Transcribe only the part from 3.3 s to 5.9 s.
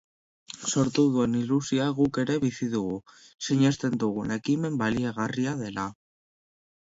sinesten dugu ekimen baliagarria dela.